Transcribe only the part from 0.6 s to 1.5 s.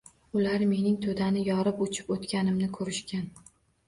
mening To‘dani